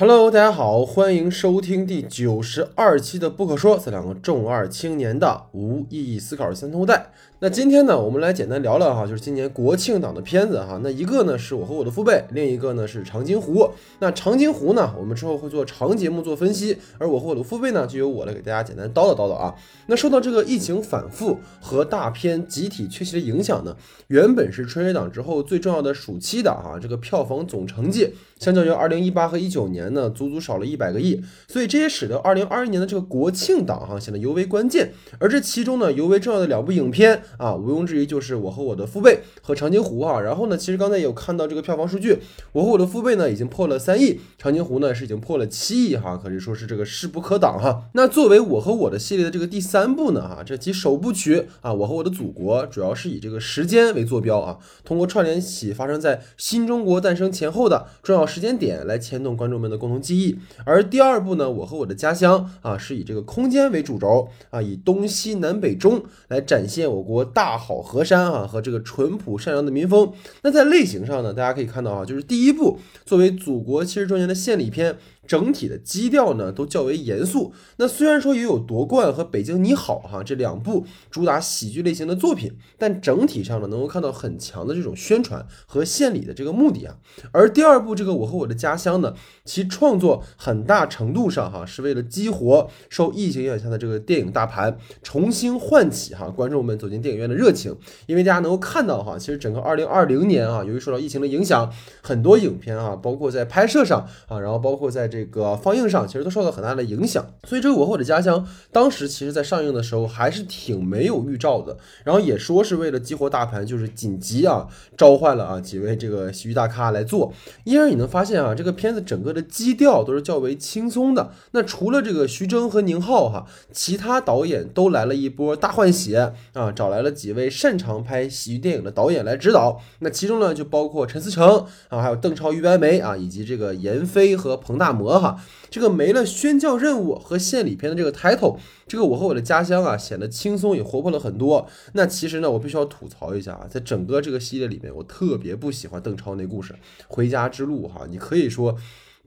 [0.00, 7.10] Hello，大家好，欢迎收听第九十二期的不可说，这两个重二青年的无意义思考三通带。
[7.40, 10.78] 那今天呢，我们来简单聊聊哈，就是今年国庆档的片子哈。
[10.84, 13.68] 那一个呢是我和我的父辈，另一个呢是长津湖。
[13.98, 19.52] 那长津湖呢，我们之后会做长节目做分析，而我和我的父辈呢，就由我来给大家简单叨叨叨叨啊。
[19.86, 23.76] 那受到这个疫情反复和大片集体缺席的影响呢，
[24.06, 34.92] 原本是春节档之后最重要的暑期档哈，这个票房总成绩相较于二零一八和一九年呢，足足少了一百个亿，所以这也使得二零二一年的这个国庆档哈显得尤为关键。
[35.18, 37.22] 而这其中呢，尤为重要的两部影片。
[37.36, 40.20] 啊，毋庸置疑就是我和我的父辈和长津湖啊。
[40.20, 42.18] 然后呢，其实刚才也有看到这个票房数据，
[42.52, 47.84] 我和我的父辈呢已经破了三亿，长津湖呢是已经破了七亿哈，可以说是这个势不可挡哈。
[47.92, 60.36] 那作为我和我的系列的这个第三部呢哈，这其首部曲啊，我和我的祖国主要是以这个时间为坐标啊，通过串联起发生在新中国诞生前后的重要时间点来牵动观众们的共同记忆。
[60.64, 67.56] 而第二部呢，我和我的家乡啊，是以这个空间为主轴啊，以东西南北中来展现我国大。
[67.68, 70.10] 好河山啊，和这个淳朴善良的民风。
[70.42, 74.96] 那在类型上呢，大家可以看到啊，就是第一部作为祖国七十周年的献礼片。
[75.28, 77.52] 整体的基调呢都较为严肃。
[77.76, 86.96] 那虽然说也有夺冠和北京你好哈这两部主打喜剧类型的作品，但整体上呢能够看到很强的这种宣传和献礼的这个目的啊。
[87.30, 89.12] 而第二部这个我和我的家乡呢，
[89.44, 97.76] 其创作很大程度上哈是为了激活受疫情影响的这个电影大盘，重新唤起哈观众们走进电影院的热情。
[98.06, 101.70] 因为大家能够看到哈，其实整个二零二零年啊，由于受到疫情的影响，
[102.00, 105.17] 很多影片啊，包括在拍摄上啊，然后包括在这。
[105.18, 108.38] 这个放映上其实都受到很大的影响，所以这个《我和我的家乡》
[108.70, 117.32] 当时其实在上映的时候还是挺没有预兆的，然后也说是为了激活大盘，就是紧急啊召唤了啊几位这个喜剧大咖来做。
[117.64, 121.32] 因而你能发现啊，这个片子整个的基调都是较为轻松的。
[121.50, 129.80] 那除了这个徐峥和宁浩哈，其他导演都来了一波大换血啊，找来了几位擅长拍喜剧电影的导演来指导。
[129.98, 135.07] 那其中呢就包括陈思诚啊，还有邓超、于白眉啊，以及这个闫飞和彭大魔。
[135.16, 138.56] 哈，这个没了宣教任务和献礼片的这个 title，
[138.88, 141.68] 这个我和我的家乡啊显得轻松也活泼了很多。
[141.92, 146.72] 那其实呢，我必须要吐槽一下啊，在整个这个系列里面，我特别不喜欢邓超那故事
[147.06, 148.74] 《回家之路》哈，你可以说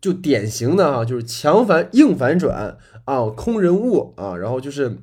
[0.01, 4.97] 就典型的哈，就是强反硬反转啊，空人物啊，然后就是。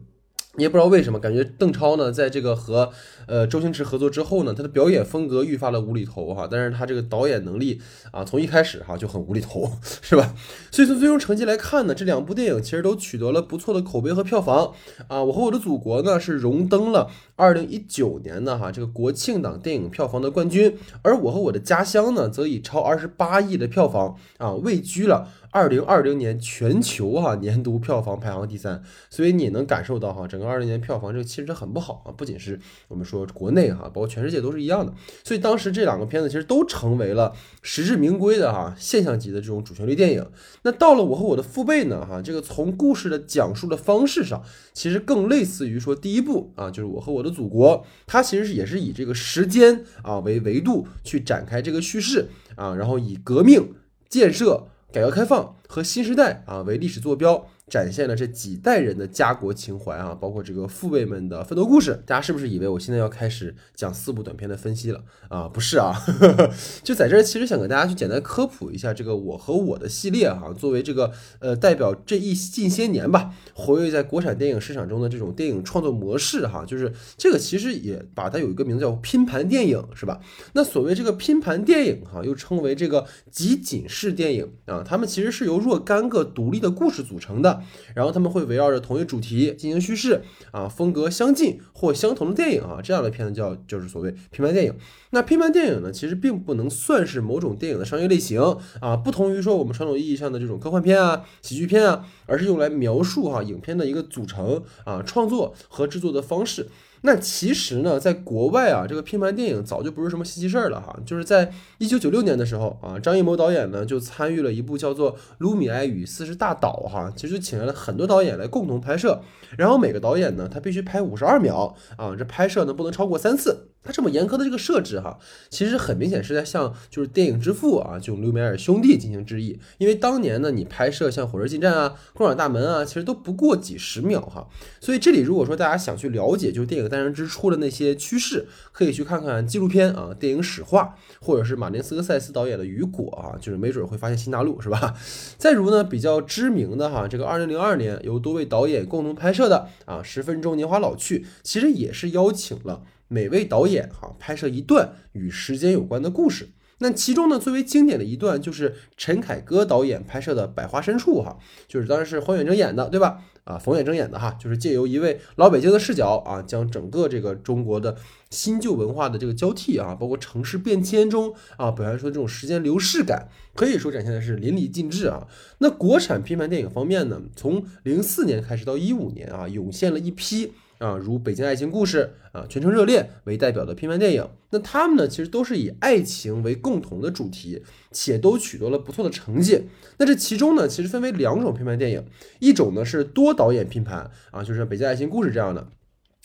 [0.58, 2.90] 你也不知道为什么，感觉邓超呢，在这个和
[3.26, 7.80] 呃周星驰合作之后呢，他的表演风格愈发的无厘头哈，但是他这个导演能力
[8.10, 9.70] 啊，从一开始哈就很无厘头，
[10.02, 10.34] 是吧？
[10.72, 14.72] 所以从最终成绩来看呢，这两部电影其实都取得了不错的口碑和票房
[15.06, 15.22] 啊。
[15.22, 25.28] 我和我的祖国呢是荣登了二零一九年的哈这个国庆档电影票房的冠军，而我和我的家乡呢，则以超二十八亿的票房啊位居了。
[25.50, 34.92] 二零二零年全球哈年度票房排行第三，所以你能感受到哈整个二零年票房这个其实很不好啊，不仅是我们说国内哈，包括全世界都是一样的。
[35.24, 37.32] 所以当时这两个片子其实都成为了
[37.62, 40.26] 实至名归的哈现象级的这种主旋律电影。
[40.62, 44.42] 那到了我和我的父辈呢哈，这个从故事的讲述的方式上，
[44.74, 53.74] 其实更类似于说第一部啊，就是我和我的祖国，它其实是也是以这个时间啊为维度去展开这个叙事啊，然后以革命
[54.10, 54.68] 建设。
[54.90, 57.46] 改革开放和新时代啊为历史坐标。
[57.68, 62.02] 展现了这几代人的家国情怀啊，包括这个父辈们的奋斗故事。
[62.06, 65.46] 大家是不是以为我现在要开始讲四部短片的分析了啊？
[65.46, 65.94] 不是啊，
[66.82, 80.20] 就在这儿，其实想给大家去简单科普一下这个我和我的系列哈，作为这个呃代表这一近些年吧，活跃在国产电影市场中的这种电影创作模式哈，就是这个其实也把它有一个名字叫拼盘电影是吧？
[80.54, 87.57] 那所谓这个拼盘电影哈，又称为这个集锦式电影啊，它们其实是由若干个独立的故事组成的。
[87.94, 94.74] 然后他们会围绕着同一主题进行叙事啊，风格相近或相同的电影啊，这样的片子叫就是所谓拼盘电影。
[95.10, 98.40] 那拼盘电影呢，其实并不能算是某种电影的商业类型
[98.80, 106.68] 啊，不同于说我们传统意义上的这种科幻片啊、喜剧片啊，而是用来描述哈影片的一个组成啊、创作和制作的方式。
[107.02, 110.98] 那其实呢，在国外啊，这个拼盘电影早就不是什么稀奇事儿了哈。
[111.06, 119.20] 就是在一九九六年的时候啊，张艺谋导演呢就参与了一部叫做《卢米埃与四十大岛》哈，其实请来了很多导演来共同拍摄，
[119.56, 123.68] 然后每个导演呢他必须拍五十二秒啊，这拍摄呢不能超过三次。
[123.88, 125.18] 它这么严苛的这个设置哈，
[125.48, 129.58] 其实很明显是在向就是电影之父啊，就卢米埃尔兄弟进行致意。
[129.78, 134.46] 因为当年呢，你拍摄像《火车进站》啊、《共享大门》啊，其实都不过几十秒哈。
[134.78, 144.94] 所以这里如果说大家想去了解就是电影诞生之初的那些趋势，可以去看看纪录片啊、电影史话，或者是马丁斯科塞斯导演的《雨果》啊，就是没准会发现新大陆是吧？
[145.38, 152.82] 再如呢，比较知名的哈，这个二零零二年由多位导演共同拍摄的啊，《十分钟年华老去》，其实也是邀请了。
[153.08, 163.24] 每位导演哈拍摄一段与时间有关的故事，那其中呢最为经典的一段就是陈凯歌导演拍摄的《百花深处》哈，就是当然是黄远征演的对吧？
[163.44, 167.96] 啊，冯远征演的哈，就是借由一位老北京的视角啊，将整个这个中国的
[168.28, 175.26] 新旧文化的这个交替啊，包括城市变迁中啊，表现出这种时间流逝感，可以说展现的是淋漓尽致啊。
[175.60, 180.52] 那国产批判电影方面呢，从零四年开始到一五年啊，涌现了一批。
[180.78, 189.64] 啊，如《北京爱情故事》啊，《全城热恋》为代表的拼盘电影，那他们呢，其实都是以爱情为共同的主题，且都取得了不错的成绩。
[189.98, 192.04] 那这其中呢，其实分为两种拼盘电影，
[192.38, 195.66] 一种呢是多导演拼盘啊，就是《北京爱情故事》这样的。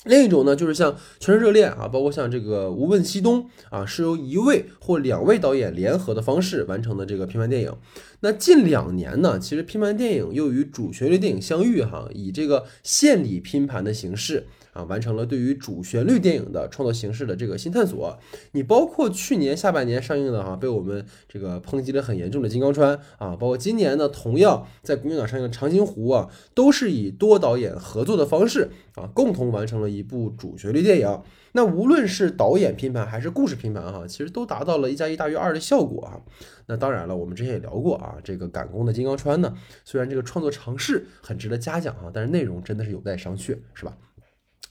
[0.06, 7.74] 另一种呢，就是像《全城热恋》啊，包括像这个《无问西东》啊，是由一位或两位导演联合的方式完成的这个拼盘电影。
[8.20, 14.48] 那近两年呢，其实拼盘电影又与主旋律电影相遇哈，以这个献礼拼盘的形式。
[14.74, 18.18] 啊，完成了对于主旋律电影的创作形式的这个新探索。
[18.52, 31.22] 你包括去年下半年上映的哈，被我们这个抨击的很严重的《金刚川》啊，包括今年呢，同样在国庆档上映的《长津湖》啊，都是以多导演合作的方式啊，共同完成了一部主旋律电影。
[31.56, 36.20] 那无论是导演拼盘还是故事拼盘哈，其实都达到了一加一大于二的效果啊。
[36.66, 39.54] 那当然了，我们之前也聊过啊，这个赶工的《金刚川》呢，
[39.86, 43.96] 虽然这个创作尝试很值得嘉奖啊，但是内容真的是有待商榷，是吧？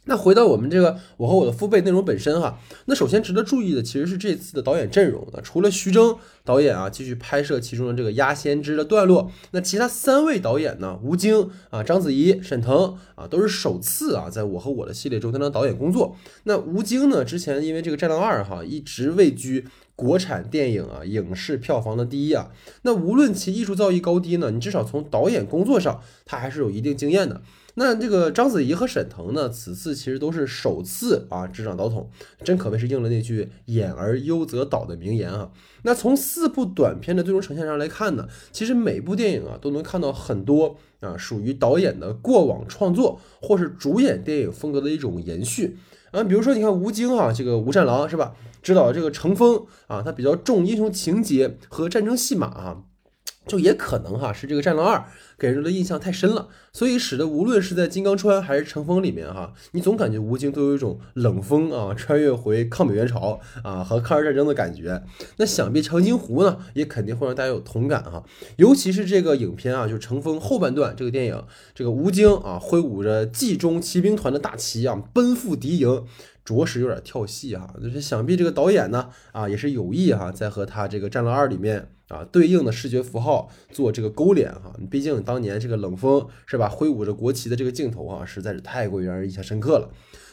[0.05, 5.25] 那回到我们这个我和我的父辈内容本身哈，那首先值得注意的其实是这次的导演阵容。
[5.33, 16.17] 那除了徐峥导演啊继续拍摄其中的这个鸭先知的段落，那其他三位导演呢，吴京啊、章子怡、沈腾啊，都是首次啊在我和我的系列中担当导演工作。
[16.45, 19.65] 那吴京呢，之前因为这个《战狼二》哈一直位居
[19.95, 22.51] 国产电影啊影视票房的第一啊。
[22.83, 27.41] 那无论其艺术造诣高低呢，你至少从导演工作上他还是有一定经验的。
[27.75, 32.11] 那这个章子怡和沈腾呢，此次其实都是首次啊执掌导筒，
[32.45, 35.51] 真可谓是应了那句“演而优则导”的名言啊。
[35.85, 45.79] 那从四部短片的最终呈现上来看呢，其实每部电影啊都能看到很多啊属于导演的过往创作或是主演电影风格的一种延续
[46.11, 46.23] 啊。
[46.23, 52.83] 比如说你看吴京啊，这个吴战狼是吧，指导这个乘风啊，他比较重英雄情节和战争戏码啊。
[53.45, 54.99] 就也可能哈是这个《战狼二》
[55.43, 65.03] 给人的印象太深了，所以使得无论是在《金刚川》还是《乘风》里面哈，你总感觉吴京都有一种冷风啊，穿越回抗美援朝啊和抗日战争的感觉。
[65.39, 68.23] 那想必《长津湖》呢，也肯定会让大家有同感哈。
[68.55, 71.43] 尤其是这个影片啊，就是《乘风》后半段这个电影，
[71.75, 76.05] 这个吴京啊挥舞着冀中骑兵团的大旗啊，奔赴敌营。
[76.45, 84.75] 着实有点跳戏哈，就是想必这个导演呢啊也是有意哈，在和他这个《战狼二》里面啊对应的视觉符号做这个勾连哈。
[84.91, 89.89] 毕竟当年这个冷风是吧，挥舞着国旗的这个镜头啊，实在是太过于让人印象深刻了。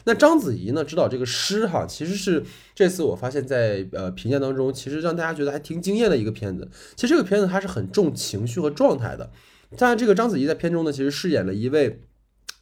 [0.06, 6.68] 那章子怡呢，指导这个诗哈，其实是这次我发现，在呃评价当中，其实让大家觉得还挺惊艳的一个片子。
[6.96, 9.30] 其实这个片子它是很重情绪和状态的。
[9.78, 12.02] 但这个章子怡在片中呢，其实饰演了一位。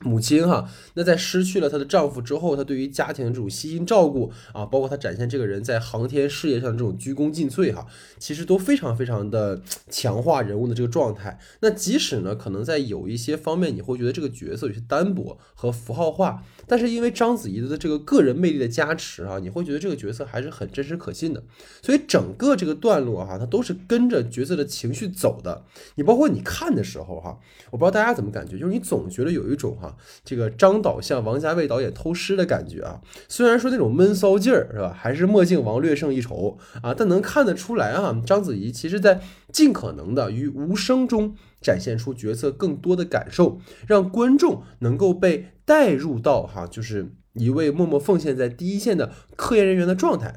[0.02, 7.88] 母亲哈，那在失去了她的丈夫之后，她对于家庭的这种悉心照顾啊，包括她展现这个人在航天事业上这种鞠躬尽瘁哈，
[8.20, 11.39] 其实都非常非常的强化人物的这个状态。
[11.62, 21.44] 那即使呢，可能在有一些方面你会觉得这个角色有些单薄和符号化，但是因为章子怡的这个个人魅力的加持啊，你会觉得这个角色还是很真实可信的。
[21.82, 25.63] 所以整个这个段落哈，它都是跟着角色的情绪走的。
[25.96, 27.39] 你包括你看的时候哈，
[27.72, 29.87] 我不知道大家怎么感觉，就是你总觉得有一种哈。
[30.24, 50.36] 这个张导向王家卫导演偷师的感觉啊，虽然说那种闷骚劲儿是吧，还是墨镜王略胜一筹啊，但能看得出来啊，章子怡其实在尽可能的于无声中展现出角色更多的感受，让观众能够被带入到哈，就是一位默默奉献在第一线的科研人员的状态。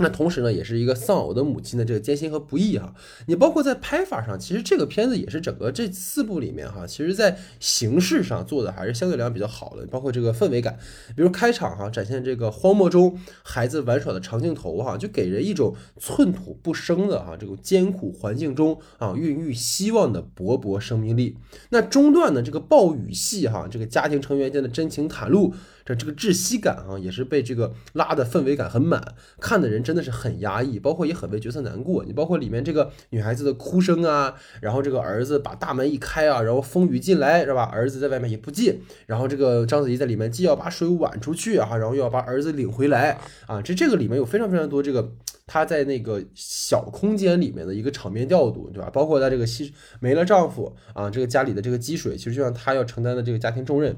[0.00, 2.94] 那同时呢，也是一个丧偶的母亲的这个艰辛和不易哈。
[3.26, 9.86] 你包括在拍法上，其实这个片子也是整个这四部里面哈，其实在形式上做的还是相对来讲比较好的。
[9.86, 10.78] 包括这个氛围感，
[11.14, 21.36] 比如开场哈，展现这个荒漠中孩子玩耍的长镜头哈，就给人一种寸土不生的哈这种艰苦环境中啊孕育希望的勃勃生命力。
[21.68, 25.52] 那中段呢，这个暴雨戏哈，这个家庭成员间的真情袒露，
[25.84, 29.02] 这这个窒息感啊，也是被这个拉的氛围感很满，
[29.40, 32.04] 看的人真的是很压抑，包括也很为角色难过。
[32.04, 37.64] 你包括里面这个女孩子的哭声啊，然后这个儿子把大门一开啊，然后风雨进来是吧？
[37.64, 45.12] 儿子在外面也不进，然后这个章子怡在里面既要把水挽出去啊，然后又要把儿子领回来啊，这这个里面有非常非常多这个
[45.46, 48.90] 她在那个小空间里面的一个场面调度，对吧？
[48.90, 53.96] 包括她这个牺没了丈夫啊，这个家里的这个积水，其实就像她要承担的这个家庭重任。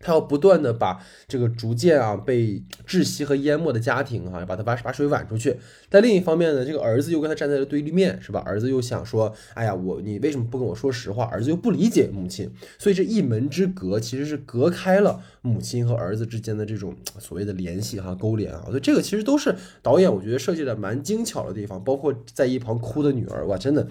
[0.00, 5.56] 他要不断的把这个逐渐啊被窒息和淹没的家庭哈啊，把他把把水挽出去。
[5.88, 8.42] 但另一方面呢，这个儿子又跟他站在了对立面，是吧？
[8.44, 11.24] 儿子又想说，哎呀，我你为什么不跟我说实话？
[11.26, 18.64] 儿子又不理解母亲，所以这一门之隔其实是隔开了母亲和儿子之间的这种所谓的联系哈勾连啊。
[18.66, 23.86] 所以这个其实都是导演我觉得设计的蛮精巧的地方，包括在一旁哭的女儿，哇，真的。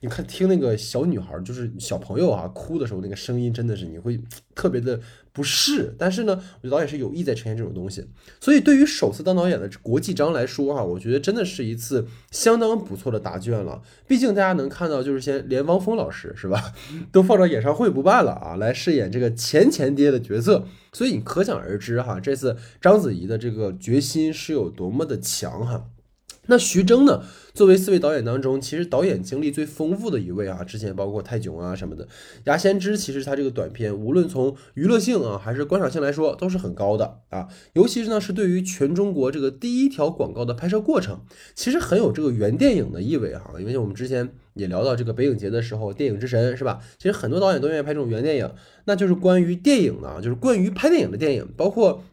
[0.00, 4.20] 你看，听那个小女孩，就是小朋友啊，哭的时候那个声音，真的是你会
[4.54, 5.00] 特别的
[5.32, 5.94] 不是。
[5.96, 8.04] 但是呢，我觉得导演是有意在呈现这种东西。
[8.40, 13.80] 所以对于首次当导演的国际章来说，哈，我觉得真的是一次相当不错的答卷了。
[14.06, 16.74] 毕竟大家能看到，就是先连汪峰老师是吧，
[17.10, 20.66] 都放到演唱会不办了啊，来饰演这个前前爹的角色。
[20.92, 25.84] 所以你可想而知哈，这次章子怡的这个决心是有多么的强哈。
[26.46, 27.22] 那徐峥呢？
[27.54, 32.04] 作为四位导演当中，其实导演经历最丰富的一位啊，之前包括泰囧啊什么的，
[32.44, 37.48] 《牙仙之》其实他这个短片，无论从娱乐性啊还是观赏性来说，都是很高的啊。
[37.72, 41.20] 尤其是呢，是对于全中国这个第一条广告的拍摄过程，
[41.54, 43.54] 其实很有这个原电影的意味哈。
[43.58, 46.80] 因为我们之前也聊到这个北影节的时候，电影之神是吧？
[46.98, 48.50] 其实很多导演都愿意拍这种原电影，
[48.84, 52.04] 那就是关于电影呢，就是关于拍电影的电影，包括。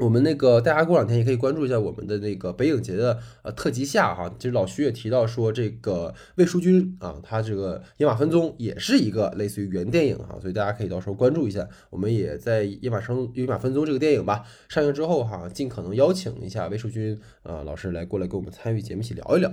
[0.00, 11.68] 我们那个大家过两天也可以关注一下我们的那个北影节的呃特辑下哈，其实老徐也提到说这个魏淑君啊，他这个《野马分鬃》也是一个类似于原电影哈，所以大家可以到时候关注一下。
[11.90, 19.50] 我们也在《野马生野马分鬃》这个电影吧上映之后哈，尽可能邀请一下魏淑君啊老师来过来跟我们参与节目一起聊一聊。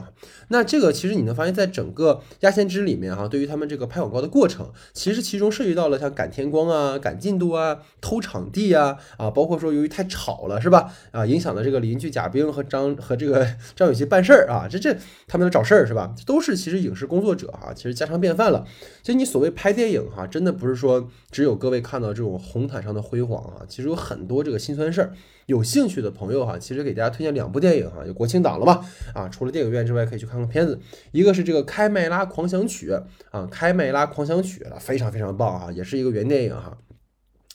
[0.47, 10.36] 那这个其实你能发现在整个《压线之》里面哈，对于他们这个拍广告的过程，其实其中涉及到了像赶天光啊、赶进度啊、偷场地啊啊，包括说由于太吵。
[10.37, 10.93] 好了是吧？
[11.09, 13.43] 啊，影响了这个邻居贾冰和张和这个
[13.75, 14.95] 张雨绮办事儿啊，这这
[15.27, 16.13] 他们要找事儿是吧？
[16.27, 18.63] 都是其实影视工作者哈，其实家常便饭了。
[19.01, 25.11] 其实你所谓拍电影哈，真的不是说只有各位看到这种红毯上的辉煌啊，其实有很多这个心酸事儿。
[25.47, 28.85] 有兴趣的朋友哈，其实给大家推荐两部电影哈，有国庆档了嘛？
[29.15, 30.77] 啊，除了电影院之外，可以去看看片子。
[31.13, 32.91] 一个是这个《开麦拉狂想曲》
[33.31, 36.77] 啊，《开麦拉狂想曲》非常非常棒啊，也是一个原电影哈。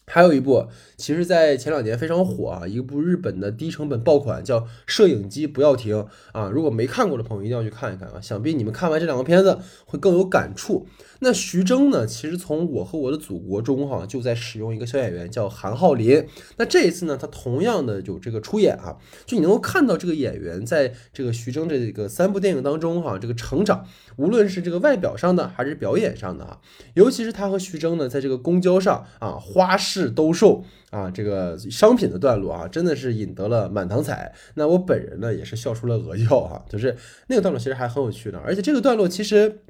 [0.06, 0.66] 还有一部，
[0.96, 5.96] 其实，在前两年非常火啊，一部日本的低成本爆款，叫《摄影机不要停》
[6.32, 6.50] 啊。
[6.52, 8.20] 如果没看过的朋友，一定要去看一看啊。
[8.20, 10.86] 想必你们看完这两个片子会更有感触。
[11.24, 12.06] 那徐峥呢？
[12.06, 16.26] 其实从《我和我的祖国》中哈，就在使用一个小演员叫韩浩林。
[16.58, 23.86] 那这一次呢，他同样的有这个出演啊，就你能够看到这个演员在这个徐峥这个三部电影当中哈，这个成长，
[24.16, 26.58] 无论是这个外表上的还是表演上的啊，
[26.94, 30.12] 尤其是他和徐峥呢，在这个公交上啊，花式。
[30.14, 34.34] 兜售啊，这个商品的段落啊，真的是引得了满堂彩。
[34.56, 36.94] 那我本人呢，也是笑出了鹅叫哈，就是
[37.28, 39.60] 那个段落其实还很有趣的，而且这个段落其实，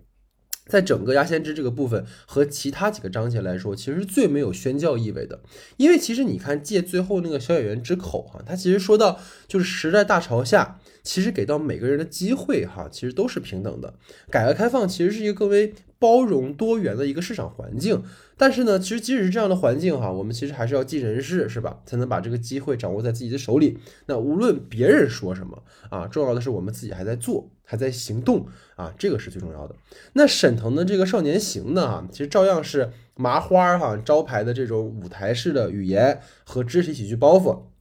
[0.67, 5.41] 在整个压先知这个部分和其他几个章节来说，其实最没有宣教意味的。
[5.77, 13.95] 因为其实你看借最后那个小演员之口哈，他其实说到就是时代大潮下，其实给到每个人的机会哈，其实都是平等的。
[14.31, 18.03] 改革开放其实是一个更为包容多元的一个市场环境。
[18.43, 21.79] 但是呢，其实即使是这样的环境哈，我们其实还是要尽人事，是吧？
[21.87, 23.79] 才能把这个机会掌握在自己的手里。
[24.07, 29.77] 那无论别人说什么啊，重要的是我们自己还在做，还在行动啊，这个是最重要的。
[30.15, 37.72] 那沈腾的这个《少年行》呢，哈，其实照样是麻花哈招牌的这种舞台式的语言和肢体喜剧包袱。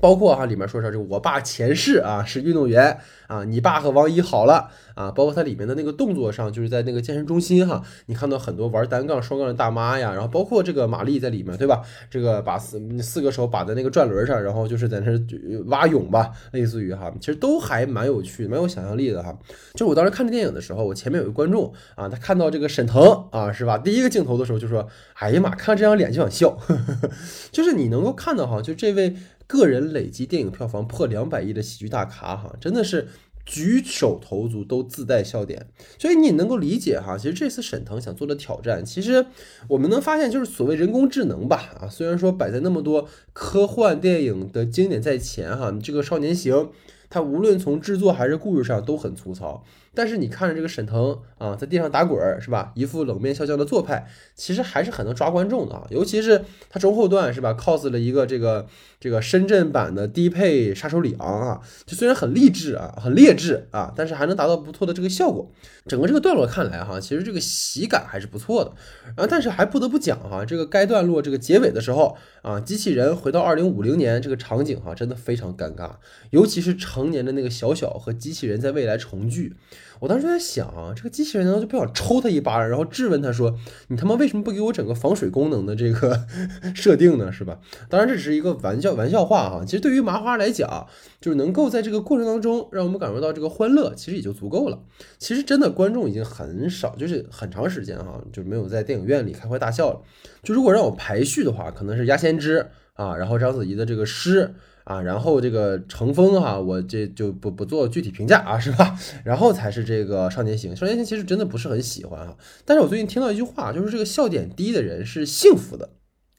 [0.00, 11.82] 包括哈里面说说这个我爸前世啊是运动员啊，你爸和王一好了啊，包括它里面的那个动作上，就是在那个健身中心哈，你看到很多玩单杠、双杠的大妈呀，然后包括这个玛丽在里面对吧？
[12.08, 15.18] 这个把四四个手把在那个转轮上，然后就是在那
[15.66, 19.36] 蛙泳吧，类似于哈，其实都还蛮有趣、蛮有想象力的哈。
[19.74, 23.76] 就我当时看这电影的时候，我前面有个观众啊，他看到这个沈腾啊是吧？
[23.78, 24.86] 第一个镜头的时候就说
[25.18, 26.56] ：“哎呀妈，看这张脸就想笑。
[27.50, 29.16] ”就是你能够看到哈，就这位。
[29.46, 33.08] 个人累计电影票房破两百亿的喜剧大咖哈，真的是
[33.44, 37.16] 举手投足都自带笑点，所以你能够理解哈。
[37.16, 39.26] 其实这次沈腾想做的挑战，其实
[39.68, 46.70] 我们能发现就是所谓人工智能吧啊，虽然说摆在那么多科幻电影的经典在前哈，这个少年行。
[47.08, 49.62] 它无论从制作还是故事上都很粗糙，
[49.96, 52.70] 但是你看着这个沈腾啊，在地上打滚儿是吧？
[52.74, 55.86] 一副冷面笑匠的做派，其实还是很能抓观众的啊。
[55.90, 58.66] 尤其是他中后段是吧，cos 了一个这个
[59.00, 65.50] 这个深圳版的低配杀手李昂啊，就虽然很励志啊，很劣质啊，但是还能达到不错的这个效果。
[65.86, 68.72] 整个这个段落看来哈，其实这个喜感还是不错的。
[69.04, 75.92] 然后但是还不得不讲哈，这个该段落这个结尾的时候啊，机器人回到二零五零年这个场景哈，真的非常尴尬，
[76.30, 79.54] 尤其是成年的那个小小和机器人在未来重聚。
[80.00, 83.56] 我当时在想啊，这个机器人难道就不想抽他一巴掌，然后质问他说
[83.88, 86.26] ：“你他妈为什么不给我整个防水功能的这个
[86.74, 87.32] 设定呢？
[87.32, 89.64] 是吧？”当然这只是一个玩笑玩笑话哈。
[89.64, 90.86] 其实对于麻花来讲，
[91.20, 94.78] 就是能够在这个过程当中让我们感受到这个欢乐，其实也就足够了。
[95.18, 100.00] 其实真的观众已经很少，就是很长时间哈，就没有在电影院里开怀大笑了。
[100.42, 102.60] 就如果让我排序的话，可能是《鸭先知》
[103.02, 104.54] 啊，然后章子怡的这个诗。
[104.86, 108.96] 啊，然后这个乘风哈，我这就不不做具体评价啊，是吧？
[109.24, 112.36] 然后才是这个少年行，少年行其实真的不是很喜欢啊。
[112.64, 115.90] 但是我最近听到一句话，就是这个笑点低的人是幸福的，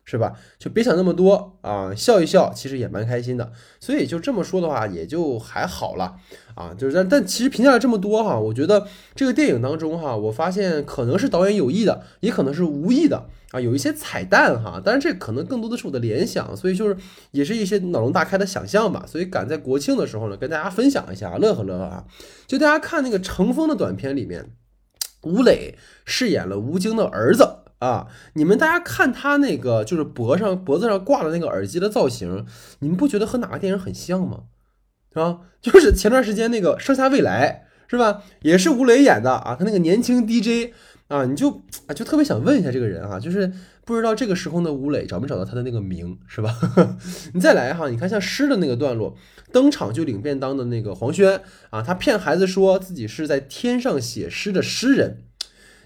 [0.10, 0.32] 是吧？
[0.58, 3.52] 就别想那么多啊，笑一笑其实也蛮开心的。
[3.78, 6.16] 所以就这么说的话，也就还好了
[6.56, 6.74] 啊。
[6.78, 13.26] 就是但但其实评价了这么多哈，我觉得这个电影当中哈，我发现可能是导演有意的，也可能是无意的。
[13.52, 16.96] 啊，有一些彩蛋哈，但是这可能更多的是我的联想，所以就是
[17.32, 19.06] 也是一些脑洞大开的想象吧。
[19.06, 22.06] 所以赶在国庆的时候呢，跟大家分享一下，乐呵乐呵啊。
[22.46, 24.52] 就大家看那个乘风的短片里面，
[25.24, 28.08] 吴磊饰演了吴京的儿子啊。
[28.34, 32.46] 你们大家看他那个就是脖上脖子上挂的那个耳机的造型，
[32.80, 34.44] 你们不觉得和哪个电影很像吗？
[35.14, 38.24] 啊，就是前段时间那个《盛夏未来》是吧？
[38.42, 40.74] 也是吴磊演的啊，他那个年轻 DJ。
[41.08, 41.50] 啊，你就
[41.86, 43.50] 啊，就特别想问一下这个人啊，就是
[43.86, 46.54] 不知道这个时候的吴磊找没找到他的那个名，是吧？
[47.34, 49.16] 你再来哈，你看像诗的那个段落，
[49.54, 55.24] 登场就领便当的那个黄轩啊，他骗孩子说自己是在天上写诗的诗人，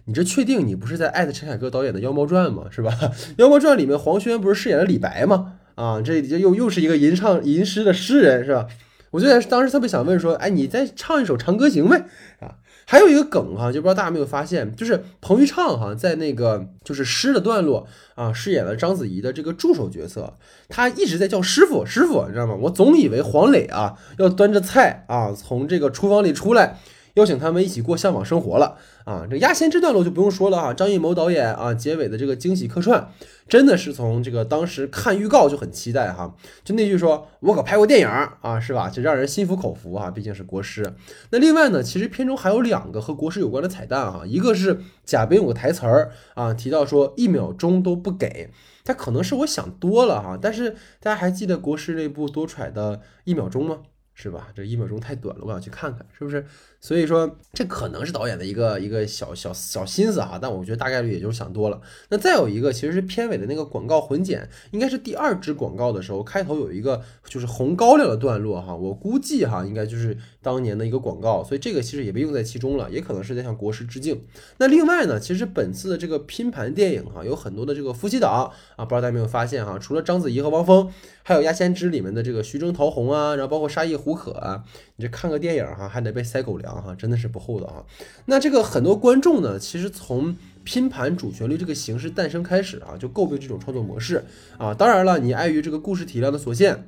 [0.06, 2.66] 你这确定你不是在艾特陈凯歌导演的《妖猫传》吗？
[2.70, 2.92] 是吧？
[3.38, 5.54] 《妖猫传》里面黄轩不是饰演了李白吗？
[5.76, 8.68] 啊，这又又是一个吟唱吟诗的诗人，是吧？
[9.12, 12.06] 我就当时特别想问说，哎，你再唱一首《长歌行》呗？
[12.40, 12.56] 啊？
[12.86, 20.34] 还有一个梗哈，就不知道大家没有发现，就是彭昱畅哈，在那个就是诗的段落啊，饰演了章子怡的这个助手角色，
[20.68, 22.56] 他一直在叫师傅师傅，你知道吗？
[22.62, 26.80] 我总以为黄磊啊要端着菜啊从这个厨房里出来。
[27.16, 29.28] 邀请他们一起过向往生活了啊！
[29.30, 33.12] 这压线这段落就不用说了哈，张艺谋导演啊，结尾的这个惊喜客串，
[33.48, 36.36] 真的是从这个当时看预告就很期待哈。
[36.64, 38.90] 就那句说，我可拍过电影啊，是吧？
[38.90, 40.94] 就让人心服口服哈，毕竟是国师。
[41.32, 48.52] 那另外呢，其实片中还有两个和国师有关的彩蛋哈，一个是贾冰有个台词儿啊，提到说一秒钟都不给，
[48.86, 53.80] 他可能是我想多了哈，但是大家还记得国师那部多舛的一秒钟吗？
[54.14, 54.50] 是吧？
[54.54, 56.46] 这一秒钟太短了，我想去看看，是不是？
[56.82, 61.80] 所以说，这可能是导演的一个一个小小小心思哈，但我觉得大概率也就是想多了。
[62.10, 74.20] 那再有一个，其实是片尾的那个广告混剪，应该是第二支广告的时候，开头有一个就是红高粱的段落哈，我估计哈，应该就是当年的一个广告，所以这个其实也被用在其中了，也可能是在向国师致敬。
[74.58, 80.92] 那另外呢，其实本次的这个拼盘电影哈，有很多的这个夫妻档啊，不知道大家有没有发现哈，除了章子怡和汪峰，
[81.22, 84.64] 还有《鸭先知》里面的这个徐峥、陶虹啊，然后包括沙溢、胡可啊，
[84.96, 86.71] 你这看个电影哈，还得被塞狗粮。
[86.76, 87.84] 哈，真的是不厚道啊！
[88.26, 94.24] 那这个很多观众呢，其实从拼盘主旋律这个形式诞生开始啊，就诟病这种创作模式
[94.58, 94.74] 啊。
[94.74, 96.88] 当然了，你碍于这个故事体量的所限，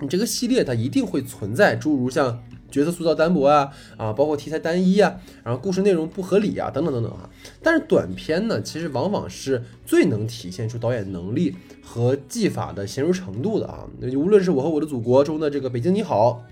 [0.00, 7.28] 你这个系列它一定会存在诸如像角色塑造单薄啊啊，包括题材单一啊，然后故事内容不合理啊，等等等等哈。
[7.62, 13.86] 但是短片呢，其实往往是最能体现出导演能力和技法的娴熟程度的啊。
[14.00, 16.42] 那无论是我和我的祖国中的这个北京你好。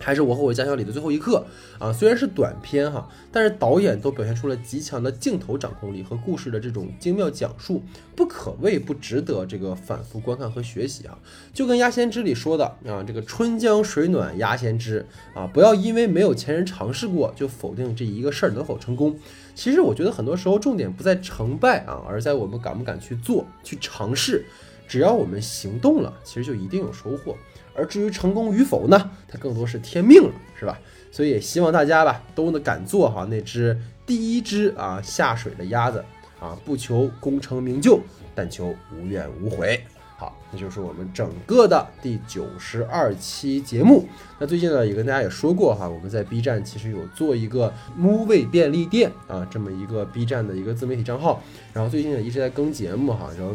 [0.00, 1.44] 还是我和我家乡里的最后一刻
[1.78, 7.82] 啊，虽然是短片哈，但是导演都表现出了极强的镜头掌控力和故事的这种精妙讲述，
[8.16, 11.18] 不可谓不值得这个反复观看和学习啊。
[11.52, 19.16] 就跟《鸭先知》里说的啊，这个春江水暖鸭先知啊，不要因为没有前人尝试过就否定这一个事儿能否成功。
[19.54, 24.44] 其实我觉得很多时候重点不在成败啊，而在我们敢不敢去做、去尝试。
[24.88, 27.36] 只要我们行动了，其实就一定有收获。
[27.74, 30.78] 而至于成功与否呢，它更多是天命了，是吧？
[31.12, 36.04] 所以也希望大家吧都能敢做哈那只第一只啊下水的鸭子
[36.38, 38.00] 啊，不求功成名就，
[38.34, 39.80] 但求无怨无悔。
[40.16, 44.06] 好，那就是我们整个的第九十二期节目。
[44.38, 53.54] 那最近呢也跟大家也说过哈，我们在 B 站其实有做一个 Movie 便利店啊这么一个 B 站的一个自媒体账号，然后最近呢一直在更节目哈，然后。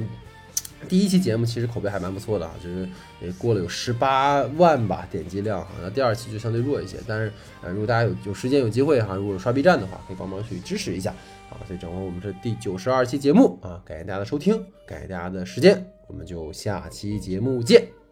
[0.86, 2.88] 第一期节目其实口碑还蛮不错的啊，就是
[3.22, 5.70] 也过了有十八万吧点击量哈。
[5.82, 11.12] 那第二期就相对弱一些，但是呃，如果大家有有时间有机会哈，如果刷 B 站的话，可以帮忙去支持一下
[11.50, 11.60] 啊。
[11.68, 18.05] 所以整个我们这第九十二期节目啊，感谢大家的收听，感谢大家的时间，我们就下期节目见。